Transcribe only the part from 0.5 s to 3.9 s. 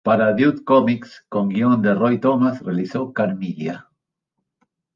Comics y con guion de Roy Thomas, realizó "Carmilla.